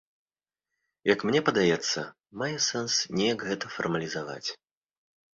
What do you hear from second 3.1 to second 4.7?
неяк гэта фармалізаваць.